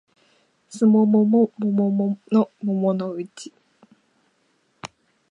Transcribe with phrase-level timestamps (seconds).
[0.67, 3.53] すもももももものもものうち